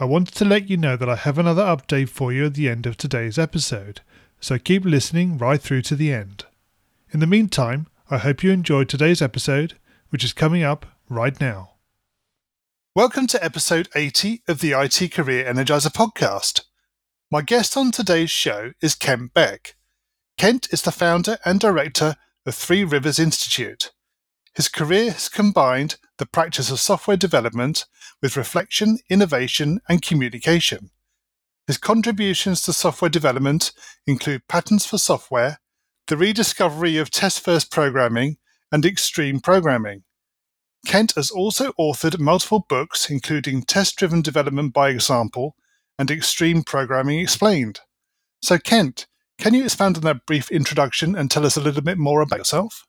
[0.00, 2.66] I wanted to let you know that I have another update for you at the
[2.66, 4.00] end of today's episode,
[4.40, 6.46] so keep listening right through to the end.
[7.10, 9.74] In the meantime, I hope you enjoyed today's episode,
[10.08, 11.72] which is coming up right now.
[12.94, 16.62] Welcome to episode 80 of the IT Career Energizer podcast.
[17.30, 19.76] My guest on today's show is Kent Beck.
[20.38, 23.92] Kent is the founder and director of Three Rivers Institute.
[24.54, 27.84] His career has combined the practice of software development
[28.22, 30.90] with reflection, innovation, and communication.
[31.66, 33.72] His contributions to software development
[34.06, 35.58] include patterns for software,
[36.06, 38.36] the rediscovery of test first programming,
[38.70, 40.04] and extreme programming.
[40.86, 45.54] Kent has also authored multiple books, including Test Driven Development by Example
[45.98, 47.80] and Extreme Programming Explained.
[48.42, 49.06] So, Kent,
[49.38, 52.38] can you expand on that brief introduction and tell us a little bit more about
[52.38, 52.86] yourself?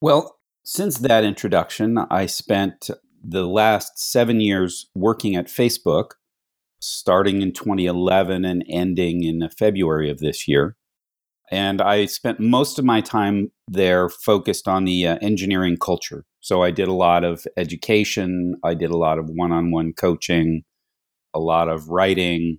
[0.00, 2.90] Well, since that introduction, I spent
[3.30, 6.12] the last seven years working at Facebook,
[6.80, 10.76] starting in 2011 and ending in February of this year.
[11.50, 16.24] And I spent most of my time there focused on the uh, engineering culture.
[16.40, 19.92] So I did a lot of education, I did a lot of one on one
[19.92, 20.62] coaching,
[21.34, 22.58] a lot of writing,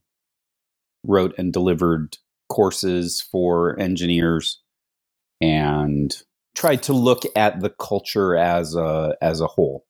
[1.03, 2.17] wrote and delivered
[2.49, 4.61] courses for engineers,
[5.39, 6.15] and
[6.55, 9.85] tried to look at the culture as a, as a whole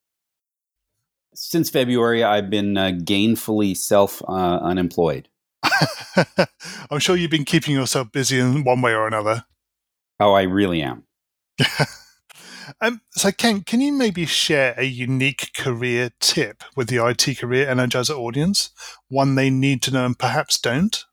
[1.33, 5.29] since February, I've been uh, gainfully self uh, unemployed.
[6.91, 9.45] I'm sure you've been keeping yourself busy in one way or another.
[10.19, 11.03] Oh, I really am.
[12.81, 17.67] um, so, Ken, can you maybe share a unique career tip with the IT Career
[17.67, 18.71] Energizer audience?
[19.07, 21.05] One they need to know and perhaps don't?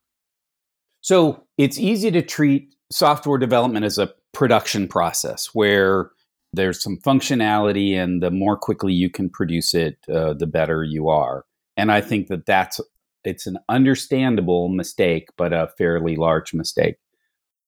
[1.01, 6.11] So, it's easy to treat software development as a production process where
[6.53, 11.09] there's some functionality, and the more quickly you can produce it, uh, the better you
[11.09, 11.45] are.
[11.75, 12.79] And I think that that's
[13.23, 16.95] it's an understandable mistake, but a fairly large mistake.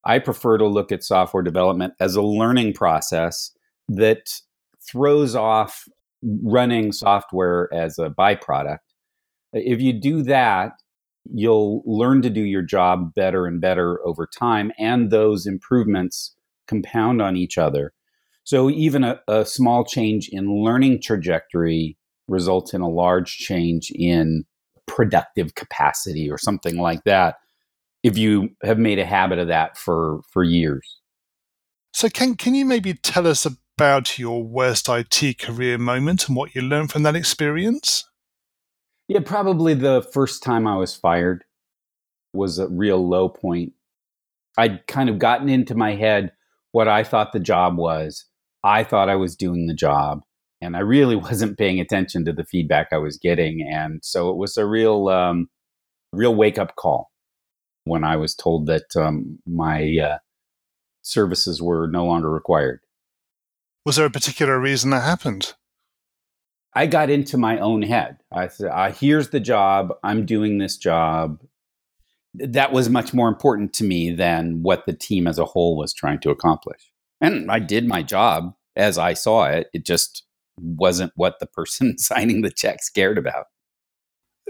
[0.05, 3.51] I prefer to look at software development as a learning process
[3.89, 4.39] that
[4.89, 5.83] throws off
[6.43, 8.79] running software as a byproduct.
[9.51, 10.73] If you do that,
[11.31, 16.35] you'll learn to do your job better and better over time, and those improvements
[16.67, 17.93] compound on each other.
[18.43, 24.45] So even a, a small change in learning trajectory results in a large change in
[24.87, 27.35] productive capacity or something like that
[28.03, 30.99] if you have made a habit of that for for years.
[31.93, 36.55] So can can you maybe tell us about your worst IT career moment and what
[36.55, 38.05] you learned from that experience?
[39.07, 41.43] Yeah, probably the first time I was fired
[42.33, 43.73] was a real low point.
[44.57, 46.31] I'd kind of gotten into my head
[46.71, 48.25] what I thought the job was
[48.63, 50.21] I thought I was doing the job
[50.61, 53.67] and I really wasn't paying attention to the feedback I was getting.
[53.67, 55.49] And so it was a real, um,
[56.11, 57.11] real wake up call
[57.83, 60.17] when I was told that um, my uh,
[61.01, 62.81] services were no longer required.
[63.85, 65.53] Was there a particular reason that happened?
[66.73, 68.17] I got into my own head.
[68.31, 69.93] I said, uh, here's the job.
[70.03, 71.41] I'm doing this job.
[72.35, 75.93] That was much more important to me than what the team as a whole was
[75.93, 76.88] trying to accomplish.
[77.21, 79.67] And I did my job as I saw it.
[79.73, 80.25] It just
[80.57, 83.45] wasn't what the person signing the checks cared about.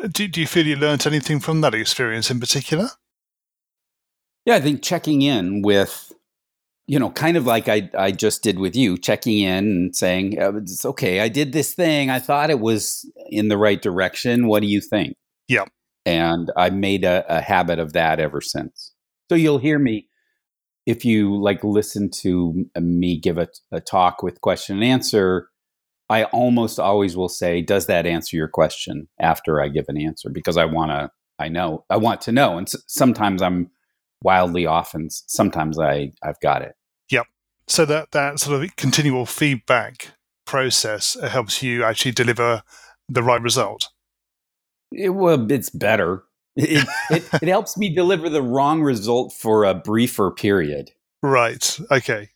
[0.01, 2.89] Uh, do, do you feel you learned anything from that experience in particular?
[4.45, 6.11] Yeah, I think checking in with,
[6.87, 10.37] you know, kind of like I, I just did with you, checking in and saying,
[10.39, 12.09] it's okay, I did this thing.
[12.09, 14.47] I thought it was in the right direction.
[14.47, 15.15] What do you think?
[15.47, 15.65] Yeah.
[16.05, 18.93] And I made a, a habit of that ever since.
[19.29, 20.08] So you'll hear me
[20.89, 25.47] if you like listen to me give a, a talk with question and answer,
[26.09, 30.31] I almost always will say, "Does that answer your question?" After I give an answer,
[30.31, 33.69] because I want to, I know, I want to know, and s- sometimes I'm
[34.23, 36.73] wildly off, and sometimes I I've got it.
[37.11, 37.27] Yep.
[37.67, 40.13] So that that sort of continual feedback
[40.47, 42.63] process helps you actually deliver
[43.07, 43.89] the right result.
[44.91, 46.23] It, well, it's better
[46.59, 50.91] it, it, it helps me deliver the wrong result for a briefer period.
[51.21, 51.79] Right.
[51.91, 52.29] Okay.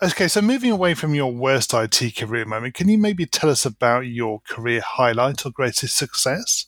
[0.00, 3.66] Okay, so moving away from your worst IT career moment, can you maybe tell us
[3.66, 6.66] about your career highlight or greatest success?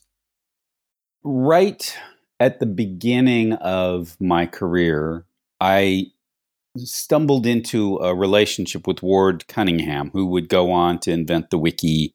[1.23, 1.97] Right
[2.41, 5.27] at the beginning of my career,
[5.61, 6.07] I
[6.77, 12.15] stumbled into a relationship with Ward Cunningham, who would go on to invent the wiki.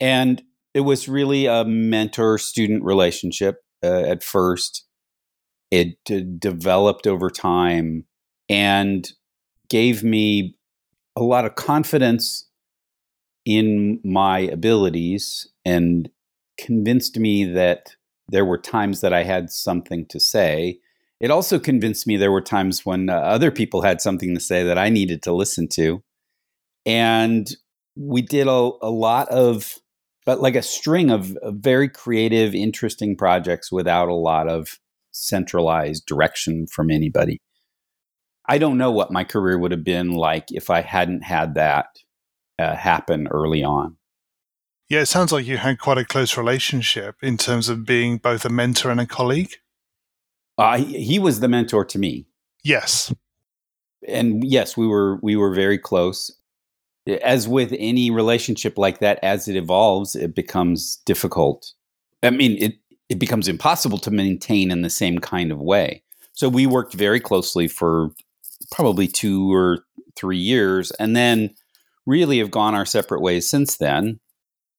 [0.00, 0.42] And
[0.76, 4.84] it was really a mentor student relationship uh, at first.
[5.70, 8.04] It uh, developed over time
[8.48, 9.10] and
[9.70, 10.56] gave me
[11.16, 12.48] a lot of confidence
[13.46, 16.10] in my abilities and
[16.58, 17.96] convinced me that
[18.28, 20.80] there were times that I had something to say
[21.20, 24.62] it also convinced me there were times when uh, other people had something to say
[24.64, 26.02] that I needed to listen to.
[26.84, 27.48] And
[27.96, 29.78] we did a, a lot of,
[30.26, 34.78] but like a string of, of very creative, interesting projects without a lot of
[35.12, 37.40] centralized direction from anybody.
[38.48, 41.86] I don't know what my career would have been like if I hadn't had that
[42.58, 43.96] uh, happen early on.
[44.88, 48.44] Yeah, it sounds like you had quite a close relationship in terms of being both
[48.44, 49.54] a mentor and a colleague.
[50.58, 52.26] Uh, he, he was the mentor to me.
[52.62, 53.12] Yes.
[54.06, 56.35] And yes, we were we were very close.
[57.22, 61.72] As with any relationship like that, as it evolves, it becomes difficult.
[62.22, 62.74] I mean, it
[63.08, 66.02] it becomes impossible to maintain in the same kind of way.
[66.32, 68.10] So we worked very closely for
[68.72, 69.84] probably two or
[70.16, 71.54] three years, and then
[72.06, 74.18] really have gone our separate ways since then.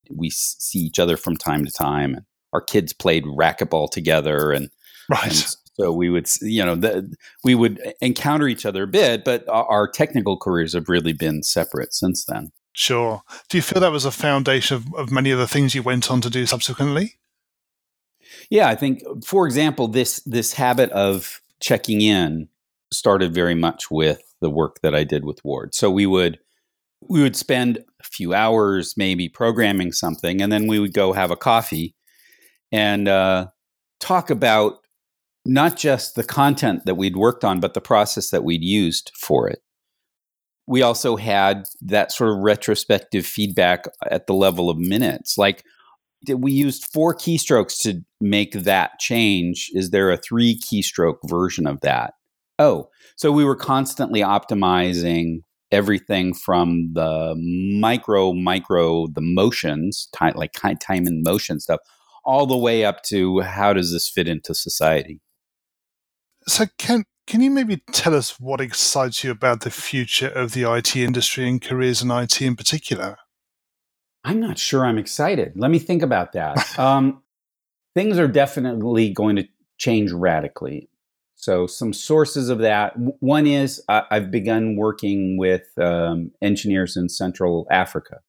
[0.10, 2.26] We see each other from time to time.
[2.54, 4.70] Our kids played racquetball together, and
[5.10, 5.26] right.
[5.26, 9.48] And so we would, you know, the, we would encounter each other a bit, but
[9.48, 12.52] our technical careers have really been separate since then.
[12.74, 13.22] Sure.
[13.50, 16.12] Do you feel that was a foundation of, of many of the things you went
[16.12, 17.16] on to do subsequently?
[18.50, 22.50] Yeah, I think, for example, this this habit of checking in
[22.94, 25.74] started very much with the work that I did with Ward.
[25.74, 26.40] So we would
[27.02, 31.32] we would spend a few hours maybe programming something, and then we would go have
[31.32, 31.96] a coffee
[32.72, 33.48] and uh,
[34.00, 34.80] talk about
[35.48, 39.48] not just the content that we'd worked on, but the process that we'd used for
[39.48, 39.60] it.
[40.68, 45.38] We also had that sort of retrospective feedback at the level of minutes.
[45.38, 45.64] Like,
[46.28, 49.70] we used four keystrokes to make that change.
[49.74, 52.16] Is there a three keystroke version of that?
[52.60, 55.38] Oh, so we were constantly optimizing
[55.72, 57.36] everything from the
[57.80, 61.80] micro, micro, the motions, time, like time and motion stuff,
[62.26, 65.22] all the way up to how does this fit into society?
[66.48, 70.64] So, can can you maybe tell us what excites you about the future of the
[70.64, 73.18] IT industry and careers in IT in particular?
[74.24, 75.54] I'm not sure I'm excited.
[75.56, 76.80] Let me think about that.
[76.80, 77.22] um,
[77.96, 79.48] things are definitely going to
[79.78, 80.90] change radically.
[81.36, 87.10] So, some sources of that one is I, have begun working with um, engineers in
[87.10, 88.22] Central Africa.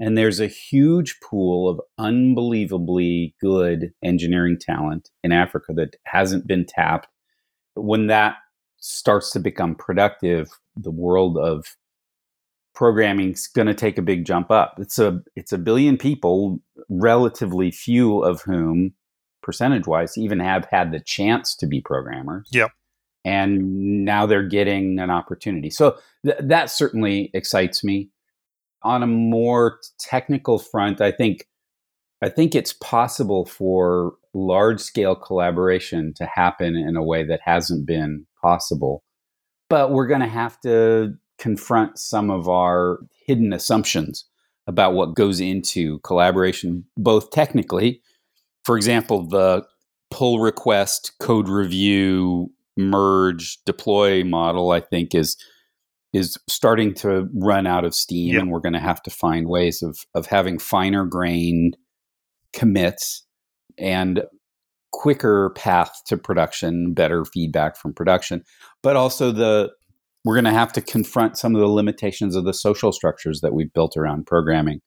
[0.00, 6.64] And there's a huge pool of unbelievably good engineering talent in Africa that hasn't been
[6.64, 7.08] tapped
[7.82, 8.36] when that
[8.78, 11.76] starts to become productive, the world of
[12.74, 14.76] programming is going to take a big jump up.
[14.78, 18.94] It's a it's a billion people, relatively few of whom,
[19.42, 22.48] percentage wise, even have had the chance to be programmers.
[22.52, 22.70] Yep.
[23.24, 25.70] And now they're getting an opportunity.
[25.70, 28.10] So th- that certainly excites me.
[28.82, 31.48] On a more technical front, I think
[32.22, 37.86] I think it's possible for large scale collaboration to happen in a way that hasn't
[37.86, 39.02] been possible.
[39.68, 44.24] But we're going to have to confront some of our hidden assumptions
[44.66, 48.02] about what goes into collaboration, both technically.
[48.64, 49.64] For example, the
[50.10, 55.36] pull request, code review, merge, deploy model, I think is
[56.14, 58.42] is starting to run out of steam yep.
[58.42, 61.76] and we're going to have to find ways of of having finer grained
[62.54, 63.24] commits
[63.78, 64.22] and
[64.92, 68.42] quicker path to production, better feedback from production,
[68.82, 69.70] but also the
[70.24, 73.54] we're going to have to confront some of the limitations of the social structures that
[73.54, 74.80] we've built around programming,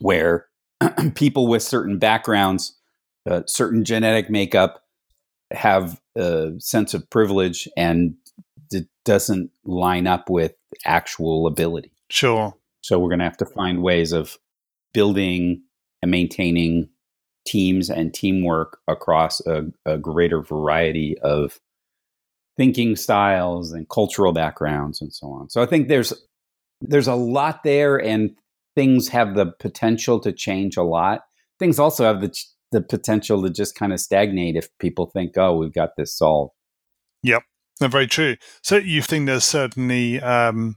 [0.00, 0.46] where
[1.14, 2.74] people with certain backgrounds,
[3.28, 4.82] uh, certain genetic makeup,
[5.52, 8.14] have a sense of privilege, and
[8.70, 11.92] it doesn't line up with actual ability.
[12.10, 12.54] Sure.
[12.80, 14.38] So we're going to have to find ways of
[14.94, 15.62] building
[16.02, 16.88] and maintaining
[17.46, 21.60] teams and teamwork across a, a greater variety of
[22.56, 25.50] thinking styles and cultural backgrounds and so on.
[25.50, 26.12] So I think there's
[26.80, 28.36] there's a lot there and
[28.74, 31.22] things have the potential to change a lot.
[31.58, 32.36] Things also have the
[32.72, 36.52] the potential to just kind of stagnate if people think, "Oh, we've got this solved."
[37.22, 37.42] Yep,
[37.80, 38.36] very true.
[38.62, 40.76] So you think there's certainly um,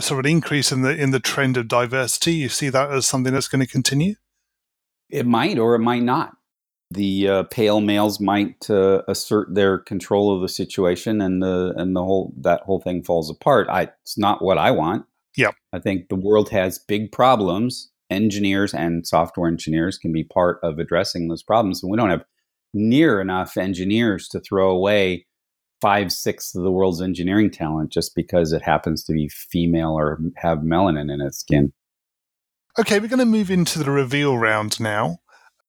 [0.00, 2.34] sort of an increase in the in the trend of diversity.
[2.34, 4.14] You see that as something that's going to continue.
[5.12, 6.32] It might or it might not.
[6.94, 11.96] the uh, pale males might uh, assert their control of the situation, and the and
[11.96, 13.68] the whole that whole thing falls apart.
[13.70, 15.06] I, it's not what I want.
[15.36, 15.54] Yep.
[15.72, 17.90] I think the world has big problems.
[18.10, 22.24] Engineers and software engineers can be part of addressing those problems, and we don't have
[22.74, 25.26] near enough engineers to throw away
[25.80, 30.18] five sixths of the world's engineering talent just because it happens to be female or
[30.36, 31.72] have melanin in its skin.
[32.78, 35.18] Okay, we're going to move into the reveal round now.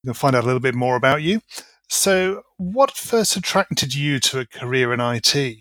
[0.05, 1.41] We'll find out a little bit more about you.
[1.89, 5.57] So, what first attracted you to a career in IT?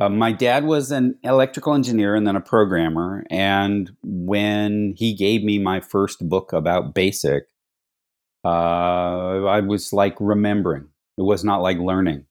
[0.00, 3.24] Uh, my dad was an electrical engineer and then a programmer.
[3.28, 7.42] And when he gave me my first book about BASIC,
[8.42, 10.88] uh, I was like remembering.
[11.18, 12.24] It was not like learning.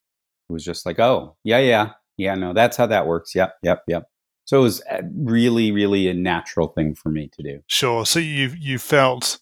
[0.49, 3.35] It was just like, oh, yeah, yeah, yeah, no, that's how that works.
[3.35, 4.05] Yep, yep, yep.
[4.45, 7.63] So it was uh, really, really a natural thing for me to do.
[7.67, 8.05] Sure.
[8.05, 9.39] So you you felt,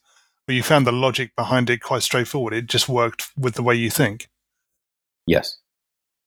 [0.48, 2.53] well, you found the logic behind it quite straightforward.
[2.53, 4.29] It just worked with the way you think.
[5.25, 5.58] Yes.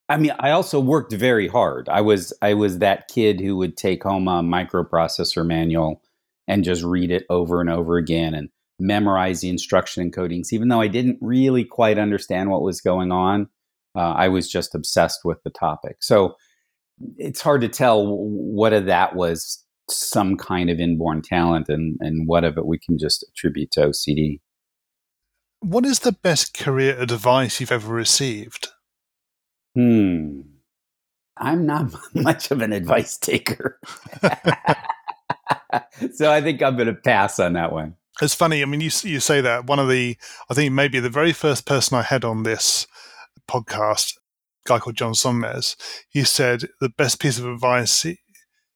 [0.09, 1.89] I mean, I also worked very hard.
[1.89, 6.03] I was I was that kid who would take home a microprocessor manual
[6.49, 8.49] and just read it over and over again and
[8.79, 13.49] memorize the instruction encodings, even though I didn't really quite understand what was going on.
[13.95, 15.99] Uh, I was just obsessed with the topic.
[16.01, 16.35] So
[17.17, 22.29] it's hard to tell what of that was some kind of inborn talent and, and
[22.29, 24.41] what of it we can just attribute to OCD.
[25.61, 28.69] What is the best career advice you've ever received?
[29.75, 30.41] Hmm.
[31.37, 33.79] I'm not much of an advice taker.
[36.15, 37.95] so I think I'm going to pass on that one.
[38.21, 38.63] It's funny.
[38.63, 40.17] I mean, you you say that one of the
[40.51, 42.87] I think maybe the very first person I had on this
[43.51, 44.19] podcast,
[44.65, 45.77] guy called John Sonmez,
[46.09, 48.19] he said the best piece of advice he,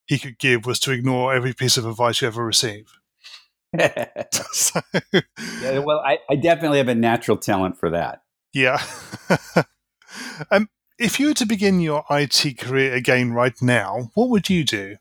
[0.07, 2.93] he could give was to ignore every piece of advice you ever receive.
[4.53, 4.81] so,
[5.63, 8.23] yeah, well, I, I definitely have a natural talent for that.
[8.53, 8.83] Yeah.
[10.51, 14.65] um, if you were to begin your IT career again right now, what would you
[14.65, 14.97] do?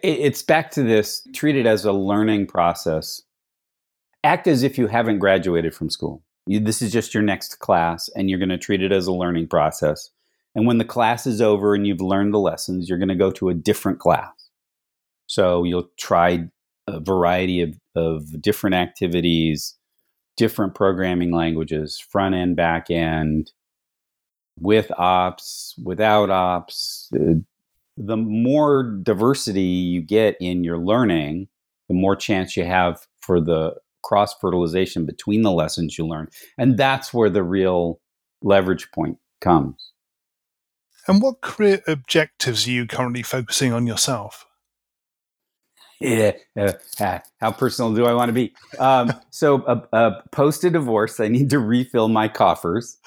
[0.00, 3.22] It's back to this treat it as a learning process.
[4.22, 6.22] Act as if you haven't graduated from school.
[6.48, 9.12] You, this is just your next class, and you're going to treat it as a
[9.12, 10.10] learning process.
[10.54, 13.30] And when the class is over and you've learned the lessons, you're going to go
[13.32, 14.32] to a different class.
[15.26, 16.48] So you'll try
[16.86, 19.76] a variety of, of different activities,
[20.38, 23.52] different programming languages, front end, back end,
[24.58, 27.10] with ops, without ops.
[27.14, 27.34] Uh,
[27.98, 31.48] the more diversity you get in your learning,
[31.88, 36.28] the more chance you have for the cross fertilization between the lessons you learn.
[36.56, 38.00] And that's where the real
[38.42, 39.92] leverage point comes.
[41.06, 44.46] And what career objectives are you currently focusing on yourself?
[46.00, 46.72] Yeah, uh,
[47.40, 48.54] how personal do I want to be?
[48.78, 52.98] Um, so, uh, uh, post a divorce, I need to refill my coffers.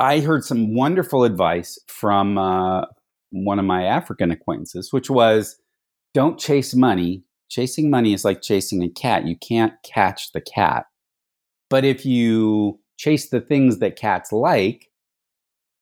[0.00, 2.86] I heard some wonderful advice from uh,
[3.30, 5.56] one of my African acquaintances, which was
[6.12, 7.23] don't chase money.
[7.50, 9.26] Chasing money is like chasing a cat.
[9.26, 10.86] You can't catch the cat.
[11.70, 14.90] But if you chase the things that cats like,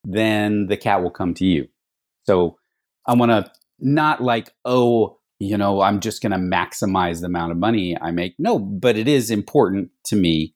[0.04, 1.68] then the cat will come to you.
[2.26, 2.58] So
[3.06, 7.52] I want to not like, oh, you know, I'm just going to maximize the amount
[7.52, 8.34] of money I make.
[8.38, 10.54] No, but it is important to me.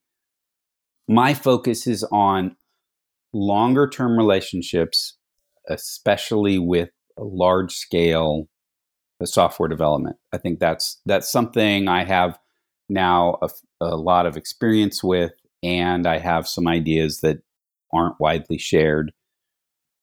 [1.09, 2.57] My focus is on
[3.33, 5.17] longer term relationships
[5.69, 8.49] especially with large scale
[9.21, 10.17] uh, software development.
[10.33, 12.39] I think that's that's something I have
[12.89, 13.49] now a,
[13.81, 15.33] a, lot of experience with,
[15.63, 17.39] and I have some ideas that
[17.93, 19.13] aren't widely shared.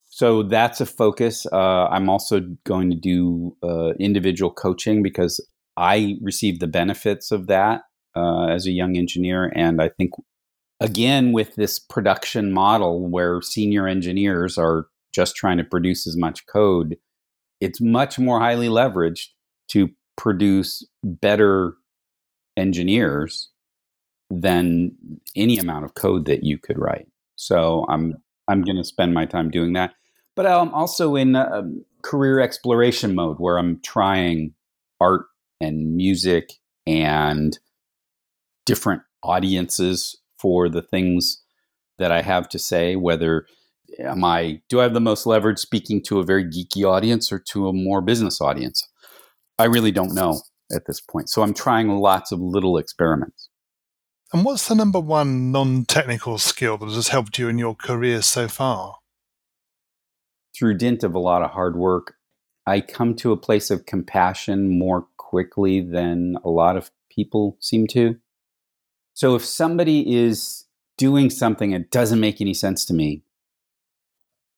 [0.10, 1.46] So that's a focus.
[1.51, 5.39] Uh, I'm also going to do uh, individual coaching because
[5.75, 7.82] I received the benefits of that
[8.15, 10.12] uh, as a young engineer, and I think
[10.79, 16.46] again with this production model where senior engineers are just trying to produce as much
[16.48, 16.98] code,
[17.63, 19.29] it's much more highly leveraged
[19.70, 21.75] to produce better
[22.58, 23.50] engineers
[24.29, 24.91] than
[25.36, 27.08] any amount of code that you could write.
[27.36, 28.15] So I'm
[28.50, 29.93] I'm going to spend my time doing that.
[30.36, 31.63] But I'm also in a
[32.01, 34.53] career exploration mode where I'm trying
[35.00, 35.27] art
[35.62, 36.50] and music
[36.86, 37.58] and
[38.65, 41.41] different audiences for the things
[41.98, 43.46] that I have to say, whether
[44.00, 47.40] am I do I have the most leverage speaking to a very geeky audience or
[47.52, 48.88] to a more business audience?
[49.60, 50.42] I really don't know
[50.74, 51.30] at this point.
[51.30, 53.50] So I'm trying lots of little experiments.
[54.34, 58.48] And what's the number one non-technical skill that has helped you in your career so
[58.48, 58.96] far?
[60.58, 62.16] Through dint of a lot of hard work,
[62.66, 67.86] I come to a place of compassion more quickly than a lot of people seem
[67.88, 68.16] to.
[69.14, 70.66] So if somebody is
[70.98, 73.24] doing something that doesn't make any sense to me,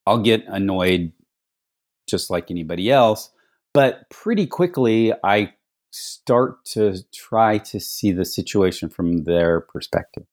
[0.06, 1.12] I'll get annoyed
[2.08, 3.32] just like anybody else.
[3.74, 5.54] But pretty quickly, I
[5.92, 10.26] start to try to see the situation from their perspective.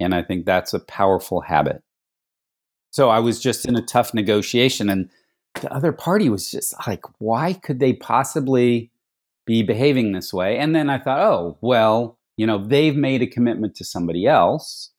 [0.00, 1.82] And I think that's a powerful habit.
[2.90, 5.08] So I was just in a tough negotiation, and
[5.60, 8.90] the other party was just like, why could they possibly
[9.46, 10.58] be behaving this way?
[10.58, 14.90] And then I thought, oh, well, you know, they've made a commitment to somebody else.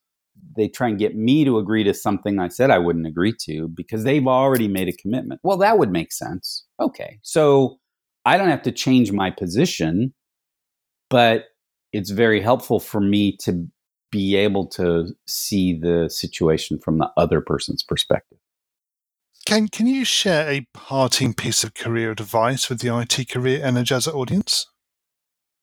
[0.56, 3.68] They try and get me to agree to something I said I wouldn't agree to
[3.68, 5.40] because they've already made a commitment.
[5.42, 6.64] Well, that would make sense.
[6.80, 7.18] Okay.
[7.22, 7.78] So
[8.24, 10.14] I don't have to change my position,
[11.10, 11.44] but
[11.92, 13.66] it's very helpful for me to
[14.10, 18.38] be able to see the situation from the other person's perspective.
[19.46, 24.14] Can can you share a parting piece of career advice with the IT Career Energizer
[24.14, 24.66] audience?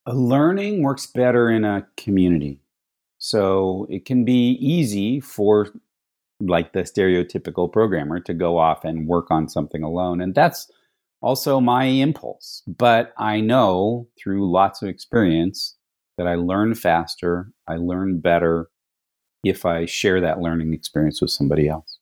[0.05, 2.60] Uh, learning works better in a community.
[3.23, 5.67] So it can be easy for
[6.39, 10.21] like the stereotypical programmer to go off and work on something alone.
[10.21, 10.71] And that's
[11.21, 12.63] also my impulse.
[12.65, 15.77] But I know through lots of experience
[16.17, 18.71] that I learn faster, I learn better
[19.43, 21.99] if I share that learning experience with somebody else.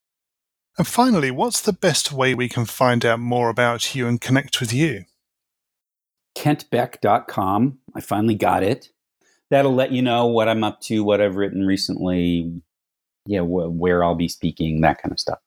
[0.78, 4.62] And finally, what's the best way we can find out more about you and connect
[4.62, 5.04] with you?
[6.38, 7.80] KentBeck.com.
[7.94, 8.88] I finally got it.
[9.50, 12.62] That'll let you know what I'm up to, what I've written recently,
[13.26, 15.40] yeah, wh- where I'll be speaking, that kind of stuff.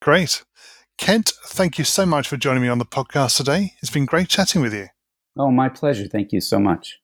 [0.00, 0.44] Great.
[0.98, 3.74] Kent, thank you so much for joining me on the podcast today.
[3.80, 4.88] It's been great chatting with you.
[5.36, 6.06] Oh, my pleasure.
[6.06, 7.00] Thank you so much.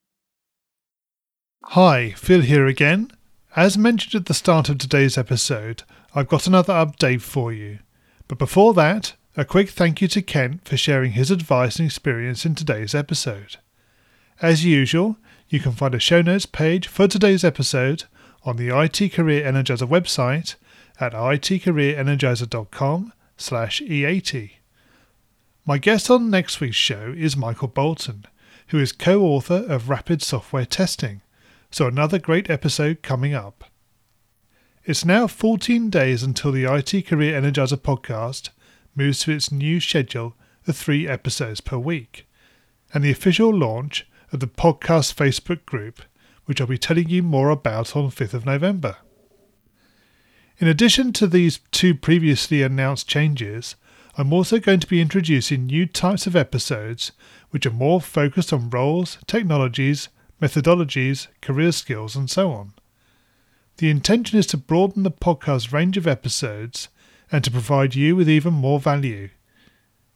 [1.65, 3.11] Hi, Phil here again.
[3.57, 5.83] As mentioned at the start of today's episode,
[6.15, 7.81] I've got another update for you.
[8.29, 12.47] But before that, a quick thank you to Kent for sharing his advice and experience
[12.47, 13.57] in today's episode.
[14.41, 15.17] As usual,
[15.51, 18.05] you can find a show notes page for today's episode
[18.45, 20.55] on the IT Career Energizer website
[21.01, 24.53] at itcareerenergizer.com slash E80.
[25.67, 28.27] My guest on next week's show is Michael Bolton,
[28.69, 31.21] who is co-author of Rapid Software Testing,
[31.69, 33.65] so another great episode coming up.
[34.85, 38.51] It's now 14 days until the IT Career Energizer podcast
[38.95, 40.37] moves to its new schedule
[40.69, 42.29] of three episodes per week,
[42.95, 46.03] and the official launch of the podcast Facebook group,
[46.45, 48.97] which I'll be telling you more about on 5th of November.
[50.59, 53.77] In addition to these two previously announced changes,
[54.17, 57.13] I'm also going to be introducing new types of episodes
[57.51, 60.09] which are more focused on roles, technologies,
[60.41, 62.75] methodologies, career skills, and so on.
[63.79, 66.89] The intention is to broaden the podcast range of episodes
[67.33, 69.31] and to provide you with even more value.